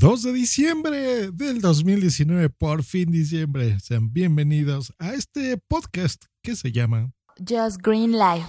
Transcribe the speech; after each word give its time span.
2 0.00 0.22
de 0.22 0.32
diciembre 0.32 1.30
del 1.30 1.60
2019, 1.60 2.48
por 2.48 2.82
fin 2.84 3.10
diciembre. 3.10 3.78
Sean 3.80 4.10
bienvenidos 4.14 4.94
a 4.98 5.12
este 5.12 5.58
podcast 5.58 6.24
que 6.40 6.56
se 6.56 6.72
llama 6.72 7.12
Just 7.36 7.82
Green 7.82 8.12
Life. 8.12 8.46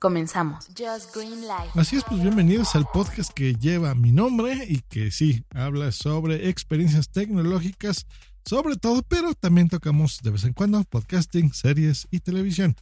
Comenzamos. 0.00 0.66
Just 0.68 1.14
Green 1.14 1.42
Life. 1.42 1.78
Así 1.78 1.96
es, 1.96 2.04
pues 2.04 2.22
bienvenidos 2.22 2.74
al 2.74 2.86
podcast 2.90 3.34
que 3.34 3.52
lleva 3.52 3.94
mi 3.94 4.12
nombre 4.12 4.64
y 4.66 4.80
que 4.88 5.10
sí, 5.10 5.44
habla 5.50 5.92
sobre 5.92 6.48
experiencias 6.48 7.10
tecnológicas, 7.10 8.06
sobre 8.46 8.76
todo, 8.76 9.02
pero 9.02 9.34
también 9.34 9.68
tocamos 9.68 10.20
de 10.22 10.30
vez 10.30 10.44
en 10.44 10.54
cuando 10.54 10.82
podcasting, 10.84 11.52
series 11.52 12.08
y 12.10 12.20
televisión. 12.20 12.76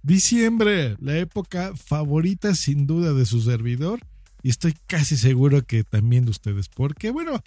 Diciembre, 0.00 0.94
la 1.00 1.18
época 1.18 1.72
favorita 1.74 2.54
sin 2.54 2.86
duda 2.86 3.14
de 3.14 3.26
su 3.26 3.40
servidor 3.40 3.98
y 4.44 4.50
estoy 4.50 4.76
casi 4.86 5.16
seguro 5.16 5.62
que 5.62 5.84
también 5.84 6.26
de 6.26 6.30
ustedes, 6.30 6.68
porque 6.68 7.10
bueno, 7.10 7.42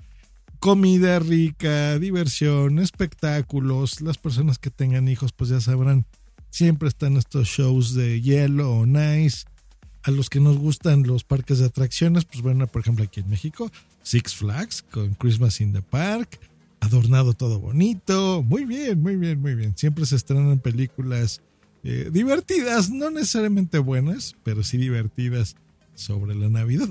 comida 0.59 1.19
rica, 1.19 1.99
diversión, 1.99 2.79
espectáculos, 2.79 4.01
las 4.01 4.17
personas 4.17 4.57
que 4.59 4.69
tengan 4.69 5.07
hijos 5.07 5.31
pues 5.31 5.49
ya 5.49 5.61
sabrán, 5.61 6.05
siempre 6.49 6.87
están 6.87 7.17
estos 7.17 7.47
shows 7.47 7.93
de 7.93 8.21
hielo 8.21 8.71
o 8.71 8.85
nice. 8.85 9.45
A 10.03 10.11
los 10.11 10.29
que 10.29 10.39
nos 10.39 10.57
gustan 10.57 11.03
los 11.03 11.25
parques 11.25 11.59
de 11.59 11.65
atracciones, 11.65 12.23
pues 12.23 12.41
bueno, 12.41 12.65
por 12.67 12.81
ejemplo 12.81 13.03
aquí 13.03 13.19
en 13.19 13.29
México, 13.29 13.69
Six 14.03 14.35
Flags 14.35 14.81
con 14.83 15.15
Christmas 15.15 15.59
in 15.59 15.73
the 15.73 15.81
Park, 15.81 16.39
adornado 16.79 17.33
todo 17.33 17.59
bonito, 17.59 18.41
muy 18.41 18.63
bien, 18.63 19.01
muy 19.01 19.17
bien, 19.17 19.41
muy 19.41 19.53
bien. 19.53 19.77
Siempre 19.77 20.05
se 20.05 20.15
estrenan 20.15 20.59
películas 20.59 21.41
eh, 21.83 22.09
divertidas, 22.11 22.89
no 22.89 23.11
necesariamente 23.11 23.79
buenas, 23.79 24.35
pero 24.43 24.63
sí 24.63 24.77
divertidas 24.77 25.55
sobre 25.93 26.35
la 26.35 26.49
Navidad. 26.49 26.89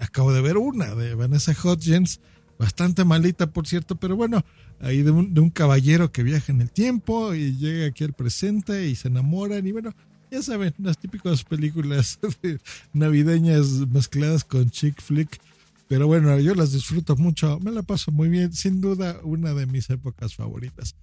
acabo 0.00 0.32
de 0.32 0.40
ver 0.40 0.56
una 0.56 0.94
de 0.94 1.14
Vanessa 1.14 1.52
Hudgens, 1.52 2.20
bastante 2.58 3.04
malita 3.04 3.46
por 3.48 3.66
cierto, 3.66 3.96
pero 3.96 4.16
bueno, 4.16 4.44
ahí 4.80 5.02
de 5.02 5.10
un, 5.10 5.50
caballero 5.50 6.12
que 6.12 6.22
viaja 6.22 6.52
en 6.52 6.60
el 6.60 6.70
tiempo 6.70 7.34
y 7.34 7.56
llega 7.56 7.86
aquí 7.86 8.04
al 8.04 8.12
presente 8.12 8.88
y 8.88 8.94
se 8.94 9.08
enamoran 9.08 9.66
y 9.66 9.72
bueno, 9.72 9.94
ya 10.30 10.42
saben, 10.42 10.74
las 10.78 10.98
típicas 10.98 11.44
películas 11.44 12.18
navideñas 12.92 13.66
mezcladas 13.88 14.44
con 14.44 14.70
chick 14.70 15.00
flick. 15.00 15.40
Pero 15.88 16.08
bueno, 16.08 16.36
yo 16.40 16.54
las 16.56 16.72
disfruto 16.72 17.14
mucho, 17.16 17.60
me 17.60 17.70
la 17.70 17.82
paso 17.82 18.10
muy 18.10 18.28
bien, 18.28 18.52
sin 18.52 18.80
duda 18.80 19.20
una 19.22 19.54
de 19.54 19.66
mis 19.66 19.88
épocas 19.88 20.34
favoritas. 20.34 20.96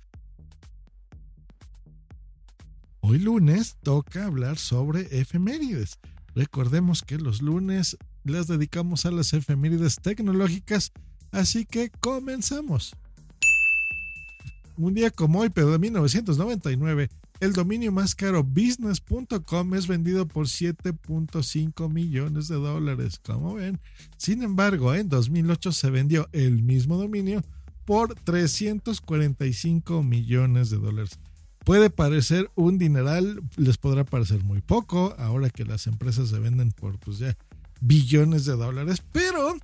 Hoy 3.00 3.19
lunes 3.19 3.78
toca 3.81 4.25
hablar 4.25 4.58
sobre 4.58 5.19
efemérides. 5.19 6.00
Recordemos 6.35 7.02
que 7.02 7.17
los 7.17 7.41
lunes 7.41 7.97
las 8.23 8.47
dedicamos 8.47 9.06
a 9.06 9.11
las 9.11 9.33
efemérides 9.33 9.97
tecnológicas, 9.97 10.91
así 11.34 11.66
que 11.66 11.89
comenzamos. 12.00 12.95
Un 14.78 14.94
día 14.94 15.12
como 15.12 15.42
hoy, 15.42 15.50
pero 15.50 15.72
de 15.72 15.80
1999, 15.80 17.09
el 17.40 17.52
dominio 17.52 17.92
más 17.92 18.16
caro 18.16 18.44
business.com 18.44 19.73
es 19.75 19.88
vendido 19.88 20.28
por 20.28 20.48
7.5 20.48 21.92
millones 21.92 22.48
de 22.48 22.56
dólares, 22.56 23.20
como 23.23 23.56
ven. 23.56 23.80
Sin 24.17 24.44
embargo, 24.44 24.95
en 24.95 25.09
2008 25.09 25.73
se 25.73 25.90
vendió 25.90 26.30
el 26.31 26.64
mismo 26.64 26.98
dominio 26.98 27.44
por 27.86 28.16
345 28.16 30.03
millones 30.03 30.70
de 30.70 30.78
dólares. 30.78 31.20
Puede 31.66 31.90
parecer 31.90 32.50
un 32.56 32.78
dineral, 32.78 33.42
les 33.58 33.78
podrá 33.78 34.06
parecer 34.06 34.44
muy 34.44 34.62
poco, 34.62 35.16
ahora 35.18 35.50
que 35.50 35.66
las 35.66 35.88
empresas 35.88 36.30
se 36.30 36.40
venden 36.40 36.72
por 36.72 37.00
pues 37.00 37.20
ya 37.20 37.38
billones 37.80 38.45
de 38.45 38.53
dólares, 38.53 39.03
pero 39.12 39.56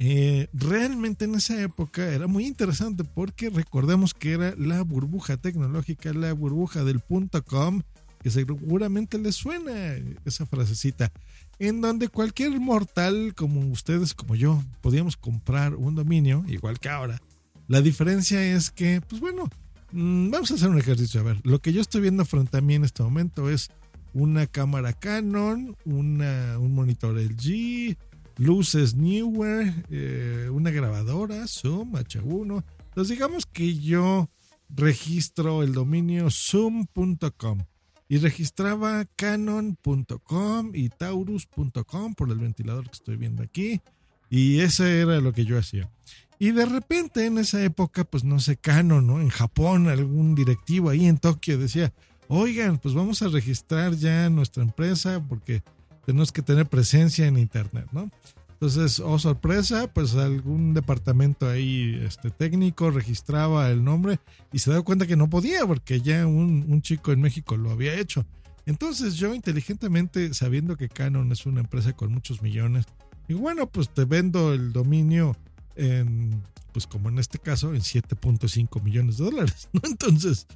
eh, 0.00 0.48
realmente 0.52 1.26
en 1.26 1.36
esa 1.36 1.62
época 1.62 2.12
era 2.12 2.26
muy 2.26 2.46
interesante 2.46 3.04
porque 3.04 3.50
recordemos 3.50 4.12
que 4.12 4.32
era 4.32 4.54
la 4.56 4.82
burbuja 4.82 5.36
tecnológica, 5.36 6.12
la 6.12 6.32
burbuja 6.32 6.82
del 6.82 6.98
punto 6.98 7.44
com, 7.44 7.82
que 8.20 8.30
seguramente 8.30 9.16
les 9.18 9.36
suena 9.36 9.94
esa 10.24 10.44
frasecita, 10.44 11.12
en 11.60 11.80
donde 11.80 12.08
cualquier 12.08 12.58
mortal 12.58 13.34
como 13.36 13.60
ustedes, 13.70 14.14
como 14.14 14.34
yo, 14.34 14.60
podíamos 14.80 15.16
comprar 15.16 15.76
un 15.76 15.94
dominio, 15.94 16.42
igual 16.48 16.80
que 16.80 16.88
ahora. 16.88 17.20
La 17.68 17.80
diferencia 17.80 18.42
es 18.42 18.72
que, 18.72 19.00
pues 19.06 19.20
bueno, 19.20 19.48
Mm, 19.92 20.30
vamos 20.30 20.50
a 20.50 20.54
hacer 20.54 20.68
un 20.68 20.78
ejercicio. 20.78 21.20
A 21.20 21.24
ver, 21.24 21.40
lo 21.44 21.60
que 21.60 21.72
yo 21.72 21.80
estoy 21.80 22.00
viendo 22.02 22.24
frente 22.24 22.58
a 22.58 22.60
mí 22.60 22.74
en 22.74 22.84
este 22.84 23.02
momento 23.02 23.50
es 23.50 23.70
una 24.12 24.46
cámara 24.46 24.92
Canon, 24.92 25.76
una, 25.84 26.58
un 26.58 26.74
monitor 26.74 27.16
LG, 27.16 27.96
luces 28.36 28.94
Newer, 28.94 29.72
eh, 29.90 30.48
una 30.52 30.70
grabadora 30.70 31.46
Zoom 31.46 31.94
H1. 31.94 32.64
Entonces 32.88 33.08
digamos 33.08 33.46
que 33.46 33.78
yo 33.78 34.28
registro 34.68 35.62
el 35.62 35.72
dominio 35.72 36.28
zoom.com 36.30 37.64
y 38.08 38.18
registraba 38.18 39.04
canon.com 39.16 40.72
y 40.74 40.88
taurus.com 40.88 42.14
por 42.14 42.30
el 42.30 42.38
ventilador 42.38 42.84
que 42.84 42.96
estoy 42.96 43.16
viendo 43.16 43.42
aquí 43.42 43.80
y 44.28 44.60
ese 44.60 45.00
era 45.00 45.20
lo 45.20 45.32
que 45.32 45.44
yo 45.44 45.58
hacía. 45.58 45.90
Y 46.38 46.52
de 46.52 46.64
repente 46.64 47.26
en 47.26 47.36
esa 47.36 47.62
época, 47.62 48.04
pues 48.04 48.24
no 48.24 48.40
sé, 48.40 48.56
Canon, 48.56 49.06
¿no? 49.06 49.20
En 49.20 49.28
Japón, 49.28 49.88
algún 49.88 50.34
directivo 50.34 50.88
ahí 50.88 51.06
en 51.06 51.18
Tokio 51.18 51.58
decía, 51.58 51.92
oigan, 52.28 52.78
pues 52.78 52.94
vamos 52.94 53.20
a 53.20 53.28
registrar 53.28 53.94
ya 53.94 54.30
nuestra 54.30 54.62
empresa 54.62 55.22
porque 55.28 55.62
tenemos 56.10 56.32
que 56.32 56.42
tener 56.42 56.66
presencia 56.66 57.28
en 57.28 57.38
Internet, 57.38 57.86
¿no? 57.92 58.10
Entonces, 58.54 58.98
oh 58.98 59.16
sorpresa, 59.20 59.86
pues 59.92 60.16
algún 60.16 60.74
departamento 60.74 61.48
ahí 61.48 62.00
este, 62.04 62.32
técnico 62.32 62.90
registraba 62.90 63.70
el 63.70 63.84
nombre 63.84 64.18
y 64.52 64.58
se 64.58 64.72
dio 64.72 64.82
cuenta 64.82 65.06
que 65.06 65.14
no 65.14 65.30
podía 65.30 65.64
porque 65.68 66.00
ya 66.00 66.26
un, 66.26 66.66
un 66.68 66.82
chico 66.82 67.12
en 67.12 67.20
México 67.20 67.56
lo 67.56 67.70
había 67.70 67.94
hecho. 67.94 68.26
Entonces 68.66 69.14
yo 69.14 69.32
inteligentemente, 69.36 70.34
sabiendo 70.34 70.76
que 70.76 70.88
Canon 70.88 71.30
es 71.30 71.46
una 71.46 71.60
empresa 71.60 71.92
con 71.92 72.12
muchos 72.12 72.42
millones, 72.42 72.86
y 73.28 73.34
bueno, 73.34 73.68
pues 73.68 73.88
te 73.88 74.04
vendo 74.04 74.52
el 74.52 74.72
dominio 74.72 75.36
en, 75.76 76.42
pues 76.72 76.88
como 76.88 77.08
en 77.08 77.20
este 77.20 77.38
caso, 77.38 77.72
en 77.72 77.82
7.5 77.82 78.82
millones 78.82 79.18
de 79.18 79.24
dólares, 79.26 79.68
¿no? 79.72 79.80
Entonces, 79.84 80.48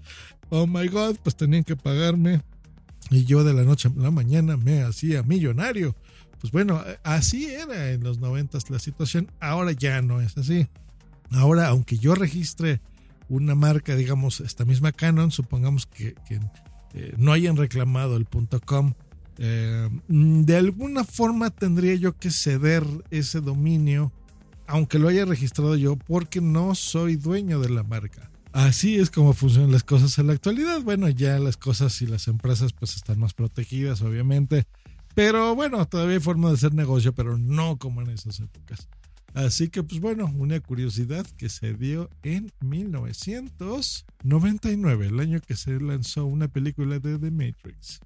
oh 0.51 0.67
my 0.67 0.89
God, 0.89 1.17
pues 1.23 1.37
tenían 1.37 1.63
que 1.63 1.77
pagarme 1.77 2.43
y 3.11 3.25
yo 3.25 3.45
de 3.45 3.55
la 3.55 3.65
noche 3.65 3.89
a 3.89 4.01
la 4.01 4.11
mañana 4.11 4.57
me 4.57 4.83
hacía 4.83 5.23
millonario. 5.23 5.95
Pues 6.41 6.53
bueno, 6.53 6.83
así 7.03 7.47
era 7.47 7.91
en 7.91 8.03
los 8.03 8.19
90 8.19 8.59
la 8.69 8.79
situación, 8.79 9.31
ahora 9.41 9.73
ya 9.73 10.03
no 10.03 10.21
es 10.21 10.37
así. 10.37 10.69
Ahora, 11.31 11.69
aunque 11.69 11.97
yo 11.97 12.15
registre 12.15 12.81
una 13.29 13.55
marca, 13.55 13.97
digamos, 13.97 14.41
esta 14.41 14.65
misma 14.65 14.93
Canon, 14.93 15.31
supongamos 15.31 15.87
que, 15.87 16.15
eh, 16.93 17.15
no 17.17 17.33
hayan 17.33 17.57
reclamado 17.57 18.17
el 18.17 18.27
.com, 18.65 18.93
eh, 19.39 19.89
de 20.09 20.57
alguna 20.57 21.05
forma 21.05 21.51
tendría 21.51 21.95
yo 21.95 22.17
que 22.17 22.31
ceder 22.31 22.85
ese 23.11 23.41
dominio 23.41 24.13
aunque 24.67 24.99
lo 24.99 25.09
haya 25.09 25.25
registrado 25.25 25.77
yo, 25.77 25.97
porque 25.97 26.41
no 26.41 26.75
soy 26.75 27.17
dueño 27.17 27.61
de 27.61 27.71
la 27.71 27.83
marca. 27.83 28.31
Así 28.55 28.97
es 28.97 29.11
como 29.11 29.33
funcionan 29.33 29.73
las 29.73 29.83
cosas 29.83 30.17
en 30.17 30.29
la 30.29 30.35
actualidad. 30.35 30.81
Bueno, 30.81 31.09
ya 31.09 31.41
las 31.41 31.57
cosas 31.57 32.01
y 32.03 32.07
las 32.07 32.29
empresas 32.29 32.73
pues 32.73 32.95
están 32.95 33.19
más 33.19 33.35
protegidas, 33.35 34.01
obviamente. 34.01 34.69
Pero 35.17 35.57
bueno, 35.57 35.85
todavía 35.89 36.15
hay 36.15 36.21
forma 36.21 36.51
de 36.51 36.55
hacer 36.55 36.73
negocio, 36.73 37.13
pero 37.13 37.37
no 37.37 37.79
como 37.79 38.01
en 38.01 38.11
esas 38.11 38.39
épocas. 38.39 38.89
Así 39.33 39.71
que 39.71 39.83
pues 39.83 40.01
bueno, 40.01 40.33
una 40.39 40.61
curiosidad 40.61 41.27
que 41.37 41.49
se 41.49 41.75
dio 41.75 42.09
en 42.23 42.53
1999, 42.61 45.09
el 45.09 45.19
año 45.19 45.41
que 45.41 45.57
se 45.57 45.81
lanzó 45.81 46.25
una 46.25 46.47
película 46.47 47.01
de 47.01 47.19
The 47.19 47.33
Matrix 47.33 47.99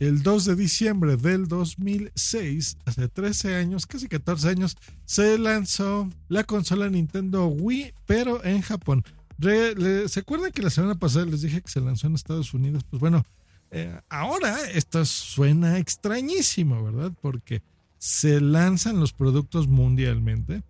el 0.00 0.22
2 0.22 0.46
de 0.46 0.56
diciembre 0.56 1.16
del 1.18 1.46
2006, 1.46 2.78
hace 2.86 3.06
13 3.06 3.54
años, 3.56 3.86
casi 3.86 4.08
14 4.08 4.48
años, 4.48 4.76
se 5.04 5.38
lanzó 5.38 6.08
la 6.28 6.44
consola 6.44 6.88
Nintendo 6.88 7.46
Wii, 7.46 7.92
pero 8.06 8.42
en 8.42 8.62
Japón. 8.62 9.04
¿Se 9.38 10.20
acuerdan 10.20 10.52
que 10.52 10.62
la 10.62 10.70
semana 10.70 10.94
pasada 10.94 11.26
les 11.26 11.42
dije 11.42 11.60
que 11.60 11.70
se 11.70 11.82
lanzó 11.82 12.06
en 12.06 12.14
Estados 12.14 12.54
Unidos? 12.54 12.82
Pues 12.88 12.98
bueno, 12.98 13.26
eh, 13.70 14.00
ahora 14.08 14.70
esto 14.70 15.04
suena 15.04 15.78
extrañísimo, 15.78 16.82
¿verdad? 16.82 17.12
Porque 17.20 17.62
se 17.98 18.40
lanzan 18.40 19.00
los 19.00 19.12
productos 19.12 19.68
mundialmente. 19.68 20.62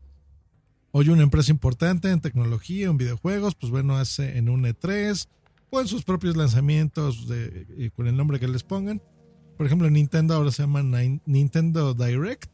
Hoy 0.90 1.08
una 1.08 1.22
empresa 1.22 1.52
importante 1.52 2.10
en 2.10 2.20
tecnología, 2.20 2.88
en 2.88 2.96
videojuegos, 2.96 3.54
pues 3.54 3.70
bueno, 3.70 3.96
hace 3.96 4.38
en 4.38 4.48
un 4.48 4.64
E3 4.64 5.28
o 5.70 5.80
en 5.80 5.86
sus 5.86 6.02
propios 6.02 6.36
lanzamientos 6.36 7.28
con 7.94 8.08
el 8.08 8.16
nombre 8.16 8.40
que 8.40 8.48
les 8.48 8.64
pongan 8.64 9.00
por 9.60 9.66
ejemplo, 9.66 9.90
Nintendo 9.90 10.32
ahora 10.32 10.50
se 10.52 10.62
llama 10.62 10.82
Nintendo 11.26 11.92
Direct, 11.92 12.48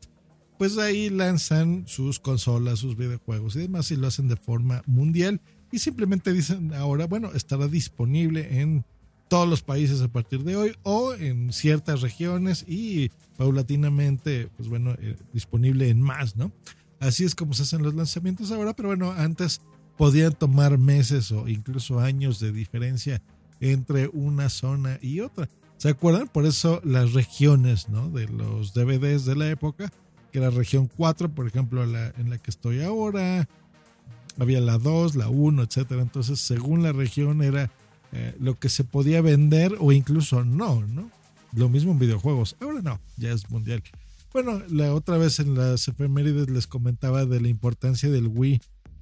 pues 0.58 0.76
ahí 0.76 1.08
lanzan 1.08 1.84
sus 1.86 2.18
consolas, 2.18 2.80
sus 2.80 2.96
videojuegos 2.96 3.54
y 3.54 3.60
demás 3.60 3.92
y 3.92 3.96
lo 3.96 4.08
hacen 4.08 4.26
de 4.26 4.34
forma 4.34 4.82
mundial 4.86 5.40
y 5.70 5.78
simplemente 5.78 6.32
dicen 6.32 6.74
ahora, 6.74 7.06
bueno, 7.06 7.30
estará 7.32 7.68
disponible 7.68 8.60
en 8.60 8.84
todos 9.28 9.48
los 9.48 9.62
países 9.62 10.02
a 10.02 10.08
partir 10.08 10.42
de 10.42 10.56
hoy 10.56 10.74
o 10.82 11.14
en 11.14 11.52
ciertas 11.52 12.00
regiones 12.00 12.64
y 12.66 13.12
paulatinamente, 13.36 14.48
pues 14.56 14.68
bueno, 14.68 14.96
eh, 14.98 15.14
disponible 15.32 15.88
en 15.90 16.00
más, 16.00 16.34
¿no? 16.34 16.50
Así 16.98 17.22
es 17.22 17.36
como 17.36 17.54
se 17.54 17.62
hacen 17.62 17.84
los 17.84 17.94
lanzamientos 17.94 18.50
ahora, 18.50 18.74
pero 18.74 18.88
bueno, 18.88 19.12
antes 19.12 19.60
podían 19.96 20.32
tomar 20.32 20.76
meses 20.76 21.30
o 21.30 21.46
incluso 21.46 22.00
años 22.00 22.40
de 22.40 22.50
diferencia 22.50 23.22
entre 23.60 24.08
una 24.08 24.48
zona 24.48 24.98
y 25.00 25.20
otra. 25.20 25.48
¿Se 25.78 25.90
acuerdan? 25.90 26.28
Por 26.28 26.46
eso 26.46 26.80
las 26.84 27.12
regiones 27.12 27.88
¿no? 27.88 28.08
de 28.10 28.28
los 28.28 28.72
DVDs 28.72 29.24
de 29.24 29.36
la 29.36 29.50
época, 29.50 29.92
que 30.32 30.38
era 30.38 30.50
región 30.50 30.90
4, 30.96 31.28
por 31.34 31.46
ejemplo, 31.46 31.84
en 31.84 32.30
la 32.30 32.38
que 32.38 32.50
estoy 32.50 32.82
ahora, 32.82 33.46
había 34.38 34.60
la 34.60 34.78
2, 34.78 35.16
la 35.16 35.28
1, 35.28 35.62
etcétera. 35.62 36.02
Entonces, 36.02 36.40
según 36.40 36.82
la 36.82 36.92
región 36.92 37.42
era 37.42 37.70
eh, 38.12 38.34
lo 38.38 38.58
que 38.58 38.68
se 38.68 38.84
podía 38.84 39.20
vender 39.20 39.76
o 39.78 39.92
incluso 39.92 40.44
no, 40.44 40.86
¿no? 40.86 41.10
Lo 41.54 41.68
mismo 41.68 41.92
en 41.92 41.98
videojuegos. 41.98 42.56
Ahora 42.60 42.82
no, 42.82 43.00
ya 43.16 43.32
es 43.32 43.50
mundial. 43.50 43.82
Bueno, 44.32 44.62
la 44.68 44.92
otra 44.92 45.16
vez 45.16 45.40
en 45.40 45.54
las 45.54 45.88
efemérides 45.88 46.50
les 46.50 46.66
comentaba 46.66 47.24
de 47.24 47.40
la 47.40 47.48
importancia 47.48 48.10
del 48.10 48.28
Wii 48.28 48.60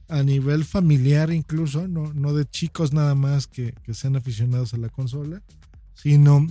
a 0.09 0.23
nivel 0.23 0.65
familiar 0.65 1.33
incluso, 1.33 1.89
no, 1.89 2.13
no 2.13 2.35
de 2.35 2.45
chicos 2.45 2.93
nada 2.93 3.15
más 3.15 3.47
que, 3.47 3.75
que 3.85 3.95
sean 3.95 4.17
aficionados 4.17 4.75
a 4.75 4.77
la 4.77 4.91
consola, 4.91 5.43
sino 5.95 6.47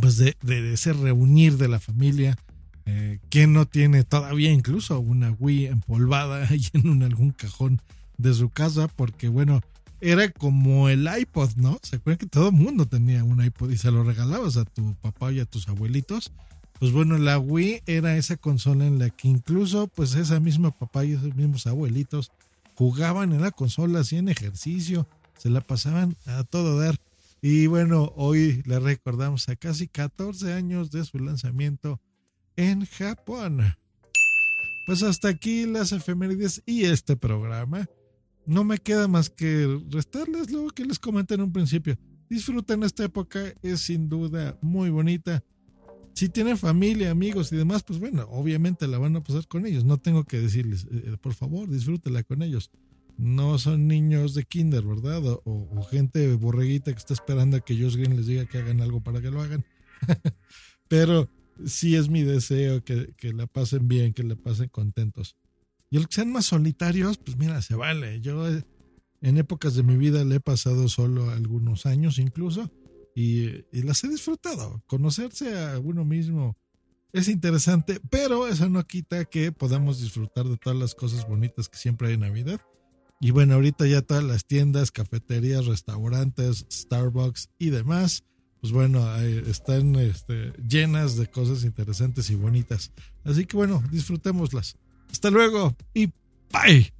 pues 0.00 0.16
de, 0.16 0.36
ese 0.72 0.92
reunir 0.92 1.56
de 1.56 1.68
la 1.68 1.80
familia, 1.80 2.36
eh, 2.84 3.18
que 3.30 3.46
no 3.46 3.66
tiene 3.66 4.04
todavía 4.04 4.52
incluso 4.52 5.00
una 5.00 5.32
Wii 5.32 5.66
empolvada 5.66 6.46
ahí 6.50 6.66
en 6.72 7.02
algún 7.02 7.30
cajón 7.30 7.80
de 8.18 8.34
su 8.34 8.50
casa, 8.50 8.88
porque 8.88 9.28
bueno, 9.28 9.60
era 10.00 10.30
como 10.30 10.88
el 10.88 11.08
iPod, 11.18 11.56
¿no? 11.56 11.78
¿Se 11.82 11.96
acuerdan 11.96 12.18
que 12.18 12.26
todo 12.26 12.48
el 12.48 12.54
mundo 12.54 12.86
tenía 12.86 13.24
un 13.24 13.42
iPod 13.42 13.70
y 13.70 13.78
se 13.78 13.90
lo 13.90 14.04
regalabas 14.04 14.56
a 14.56 14.64
tu 14.64 14.94
papá 14.96 15.32
y 15.32 15.40
a 15.40 15.46
tus 15.46 15.68
abuelitos? 15.68 16.32
Pues 16.78 16.92
bueno, 16.92 17.16
la 17.16 17.38
Wii 17.38 17.82
era 17.86 18.16
esa 18.16 18.36
consola 18.36 18.86
en 18.86 18.98
la 18.98 19.08
que 19.08 19.28
incluso 19.28 19.88
pues 19.88 20.14
esa 20.14 20.40
misma 20.40 20.70
papá 20.70 21.04
y 21.04 21.12
esos 21.12 21.34
mismos 21.34 21.66
abuelitos 21.66 22.30
jugaban 22.74 23.32
en 23.32 23.40
la 23.40 23.50
consola, 23.50 24.00
hacían 24.00 24.28
ejercicio, 24.28 25.08
se 25.38 25.48
la 25.48 25.62
pasaban 25.62 26.16
a 26.26 26.44
todo 26.44 26.78
dar. 26.78 26.96
Y 27.48 27.68
bueno, 27.68 28.12
hoy 28.16 28.60
le 28.66 28.80
recordamos 28.80 29.48
a 29.48 29.54
casi 29.54 29.86
14 29.86 30.52
años 30.52 30.90
de 30.90 31.04
su 31.04 31.20
lanzamiento 31.20 32.00
en 32.56 32.84
Japón. 32.84 33.60
Pues 34.84 35.04
hasta 35.04 35.28
aquí 35.28 35.64
las 35.64 35.92
efemérides 35.92 36.64
y 36.66 36.86
este 36.86 37.16
programa. 37.16 37.88
No 38.46 38.64
me 38.64 38.78
queda 38.78 39.06
más 39.06 39.30
que 39.30 39.80
restarles 39.88 40.50
lo 40.50 40.66
que 40.70 40.84
les 40.84 40.98
comenté 40.98 41.34
en 41.34 41.42
un 41.42 41.52
principio. 41.52 41.96
Disfruten 42.28 42.82
esta 42.82 43.04
época, 43.04 43.54
es 43.62 43.82
sin 43.82 44.08
duda 44.08 44.58
muy 44.60 44.90
bonita. 44.90 45.44
Si 46.14 46.28
tienen 46.28 46.58
familia, 46.58 47.12
amigos 47.12 47.52
y 47.52 47.56
demás, 47.56 47.84
pues 47.84 48.00
bueno, 48.00 48.26
obviamente 48.28 48.88
la 48.88 48.98
van 48.98 49.14
a 49.14 49.22
pasar 49.22 49.46
con 49.46 49.66
ellos. 49.66 49.84
No 49.84 49.98
tengo 49.98 50.24
que 50.24 50.40
decirles, 50.40 50.88
eh, 50.90 51.16
por 51.20 51.34
favor, 51.34 51.70
disfrútela 51.70 52.24
con 52.24 52.42
ellos. 52.42 52.72
No 53.18 53.58
son 53.58 53.88
niños 53.88 54.34
de 54.34 54.44
kinder, 54.44 54.84
¿verdad? 54.84 55.22
O, 55.44 55.82
gente 55.90 56.34
borreguita 56.34 56.92
que 56.92 56.98
está 56.98 57.14
esperando 57.14 57.56
a 57.56 57.60
que 57.60 57.80
Josh 57.80 57.96
Green 57.96 58.16
les 58.16 58.26
diga 58.26 58.46
que 58.46 58.58
hagan 58.58 58.80
algo 58.80 59.02
para 59.02 59.20
que 59.20 59.30
lo 59.30 59.40
hagan. 59.40 59.64
Pero 60.88 61.30
sí 61.64 61.96
es 61.96 62.08
mi 62.08 62.22
deseo 62.22 62.84
que, 62.84 63.14
que 63.16 63.32
la 63.32 63.46
pasen 63.46 63.88
bien, 63.88 64.12
que 64.12 64.22
la 64.22 64.36
pasen 64.36 64.68
contentos. 64.68 65.36
Y 65.90 65.96
el 65.96 66.08
que 66.08 66.16
sean 66.16 66.32
más 66.32 66.46
solitarios, 66.46 67.18
pues 67.18 67.36
mira, 67.36 67.62
se 67.62 67.74
vale. 67.74 68.20
Yo 68.20 68.46
eh, 68.48 68.64
en 69.22 69.38
épocas 69.38 69.74
de 69.74 69.82
mi 69.82 69.96
vida 69.96 70.24
le 70.24 70.36
he 70.36 70.40
pasado 70.40 70.88
solo 70.88 71.30
algunos 71.30 71.86
años 71.86 72.18
incluso 72.18 72.70
y, 73.16 73.64
las 73.72 74.04
he 74.04 74.08
disfrutado. 74.08 74.82
Conocerse 74.86 75.58
a 75.58 75.78
uno 75.78 76.04
mismo 76.04 76.56
es 77.12 77.28
interesante, 77.28 77.98
pero 78.10 78.46
eso 78.46 78.68
no 78.68 78.86
quita 78.86 79.24
que 79.24 79.52
podamos 79.52 80.00
disfrutar 80.00 80.44
de 80.46 80.58
todas 80.58 80.78
las 80.78 80.94
cosas 80.94 81.26
bonitas 81.26 81.68
que 81.68 81.78
siempre 81.78 82.08
hay 82.08 82.14
en 82.14 82.20
Navidad. 82.20 82.60
Y 83.20 83.30
bueno, 83.30 83.54
ahorita 83.54 83.86
ya 83.86 84.02
todas 84.02 84.24
las 84.24 84.44
tiendas, 84.44 84.90
cafeterías, 84.90 85.66
restaurantes, 85.66 86.66
Starbucks 86.70 87.50
y 87.58 87.70
demás, 87.70 88.24
pues 88.60 88.72
bueno, 88.72 89.14
están 89.16 89.96
este, 89.96 90.52
llenas 90.68 91.16
de 91.16 91.26
cosas 91.28 91.64
interesantes 91.64 92.30
y 92.30 92.34
bonitas. 92.34 92.92
Así 93.24 93.46
que 93.46 93.56
bueno, 93.56 93.82
disfrutémoslas. 93.90 94.76
Hasta 95.10 95.30
luego 95.30 95.76
y 95.94 96.06
bye. 96.52 96.95